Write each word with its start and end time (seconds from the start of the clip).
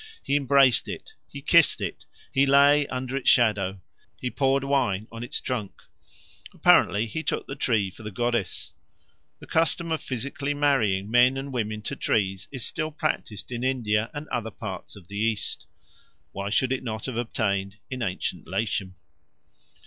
He 0.23 0.35
embraced 0.35 0.87
it, 0.87 1.13
he 1.29 1.43
kissed 1.43 1.79
it, 1.79 2.07
he 2.31 2.47
lay 2.47 2.87
under 2.87 3.15
its 3.15 3.29
shadow, 3.29 3.81
he 4.19 4.31
poured 4.31 4.63
wine 4.63 5.07
on 5.11 5.21
its 5.23 5.39
trunk. 5.39 5.83
Apparently 6.55 7.05
he 7.05 7.21
took 7.21 7.45
the 7.45 7.55
tree 7.55 7.91
for 7.91 8.01
the 8.01 8.09
goddess. 8.09 8.73
The 9.37 9.45
custom 9.45 9.91
of 9.91 10.01
physically 10.01 10.55
marrying 10.55 11.11
men 11.11 11.37
and 11.37 11.53
women 11.53 11.83
to 11.83 11.95
trees 11.95 12.47
is 12.51 12.65
still 12.65 12.89
practised 12.89 13.51
in 13.51 13.63
India 13.63 14.09
and 14.11 14.27
other 14.29 14.49
parts 14.49 14.95
of 14.95 15.07
the 15.07 15.19
East. 15.19 15.67
Why 16.31 16.49
should 16.49 16.71
it 16.71 16.83
not 16.83 17.05
have 17.05 17.17
obtained 17.17 17.77
in 17.91 18.01
ancient 18.01 18.47
Latium? 18.47 18.95